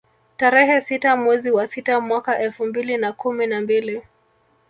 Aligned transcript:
Tarehe 0.37 0.81
sita 0.81 1.15
mwezi 1.15 1.51
wa 1.51 1.67
sita 1.67 2.01
mwaka 2.01 2.39
elfu 2.39 2.65
mbili 2.65 2.97
na 2.97 3.13
kumi 3.13 3.47
na 3.47 3.61
mbili 3.61 4.01